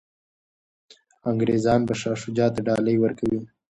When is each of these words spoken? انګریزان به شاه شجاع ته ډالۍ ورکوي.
انګریزان 1.29 1.79
به 1.87 1.93
شاه 2.01 2.17
شجاع 2.21 2.49
ته 2.53 2.59
ډالۍ 2.67 2.95
ورکوي. 2.99 3.41